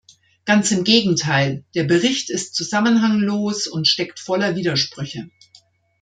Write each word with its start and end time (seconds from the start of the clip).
Ganz 0.45 0.71
im 0.71 0.83
Gegenteil, 0.83 1.63
der 1.75 1.83
Bericht 1.83 2.31
ist 2.31 2.55
zusammenhanglos 2.55 3.67
und 3.67 3.87
steckt 3.87 4.19
voller 4.19 4.55
Widersprüche. 4.55 5.29